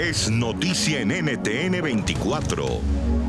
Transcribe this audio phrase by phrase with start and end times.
[0.00, 2.64] Es noticia en NTN 24.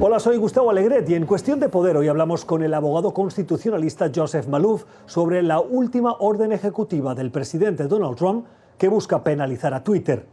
[0.00, 4.10] Hola, soy Gustavo Alegret y en Cuestión de Poder hoy hablamos con el abogado constitucionalista
[4.14, 8.46] Joseph Malouf sobre la última orden ejecutiva del presidente Donald Trump
[8.78, 10.24] que busca penalizar a Twitter,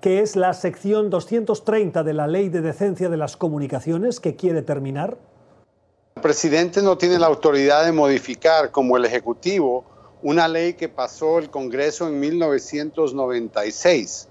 [0.00, 4.62] que es la sección 230 de la Ley de Decencia de las Comunicaciones que quiere
[4.62, 5.18] terminar.
[6.16, 9.84] El presidente no tiene la autoridad de modificar como el Ejecutivo
[10.20, 14.30] una ley que pasó el Congreso en 1996.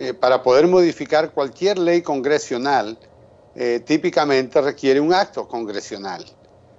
[0.00, 2.96] Eh, para poder modificar cualquier ley congresional,
[3.56, 6.24] eh, típicamente requiere un acto congresional.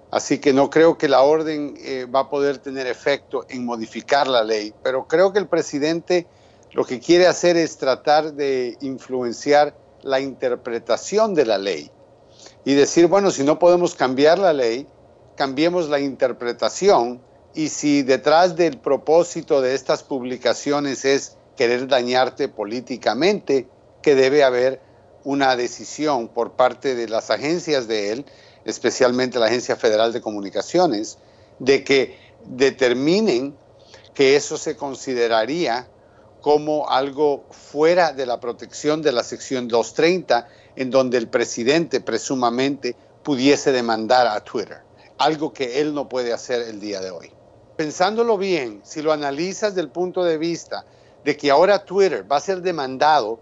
[0.09, 4.27] Así que no creo que la orden eh, va a poder tener efecto en modificar
[4.29, 6.27] la ley, pero creo que el presidente
[6.71, 11.91] lo que quiere hacer es tratar de influenciar la interpretación de la ley
[12.63, 14.87] y decir, bueno, si no podemos cambiar la ley,
[15.35, 17.21] cambiemos la interpretación
[17.53, 23.67] y si detrás del propósito de estas publicaciones es querer dañarte políticamente,
[24.01, 24.79] que debe haber
[25.25, 28.25] una decisión por parte de las agencias de él,
[28.63, 31.17] especialmente la Agencia Federal de Comunicaciones,
[31.59, 33.57] de que determinen
[34.13, 35.89] que eso se consideraría
[36.39, 42.95] como algo fuera de la protección de la sección 230, en donde el presidente presumamente
[43.21, 44.77] pudiese demandar a Twitter,
[45.17, 47.33] algo que él no puede hacer el día de hoy.
[47.75, 50.85] Pensándolo bien, si lo analizas desde el punto de vista
[51.23, 53.39] de que ahora Twitter va a ser demandado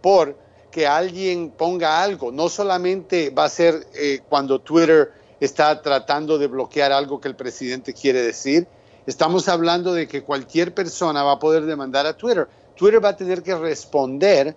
[0.00, 0.36] por
[0.70, 2.32] que alguien ponga algo.
[2.32, 7.36] No solamente va a ser eh, cuando Twitter está tratando de bloquear algo que el
[7.36, 8.66] presidente quiere decir.
[9.06, 12.48] Estamos hablando de que cualquier persona va a poder demandar a Twitter.
[12.76, 14.54] Twitter va a tener que responder,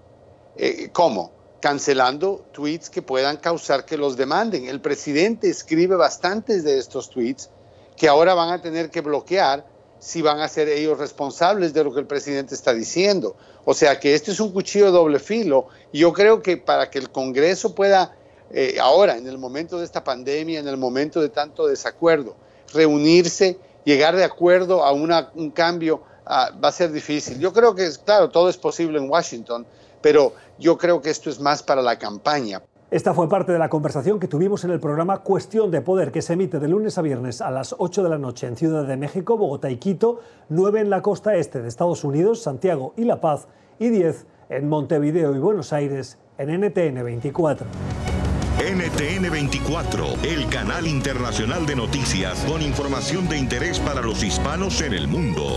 [0.57, 1.31] eh, ¿cómo?
[1.61, 4.67] Cancelando tweets que puedan causar que los demanden.
[4.67, 7.49] El presidente escribe bastantes de estos tweets
[7.95, 9.65] que ahora van a tener que bloquear
[10.03, 13.37] si van a ser ellos responsables de lo que el presidente está diciendo.
[13.63, 16.99] O sea que este es un cuchillo de doble filo yo creo que para que
[16.99, 18.13] el Congreso pueda,
[18.51, 22.35] eh, ahora, en el momento de esta pandemia, en el momento de tanto desacuerdo,
[22.73, 27.39] reunirse, llegar de acuerdo a un cambio, ah, va a ser difícil.
[27.39, 29.65] Yo creo que, claro, todo es posible en Washington,
[30.01, 32.61] pero yo creo que esto es más para la campaña.
[32.93, 36.21] Esta fue parte de la conversación que tuvimos en el programa Cuestión de Poder, que
[36.21, 38.97] se emite de lunes a viernes a las 8 de la noche en Ciudad de
[38.97, 43.19] México, Bogotá y Quito, 9 en la costa este de Estados Unidos, Santiago y La
[43.19, 43.47] Paz,
[43.79, 47.65] y 10 en Montevideo y Buenos Aires en NTN 24.
[48.59, 54.93] NTN 24, el canal internacional de noticias con información de interés para los hispanos en
[54.93, 55.47] el mundo.